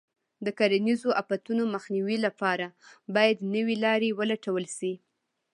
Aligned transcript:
د 0.45 0.47
کرنیزو 0.59 1.09
آفتونو 1.21 1.63
مخنیوي 1.73 2.17
لپاره 2.25 2.65
باید 3.15 3.37
نوې 3.55 3.75
لارې 3.85 4.09
ولټول 4.19 4.63
شي. 4.77 4.93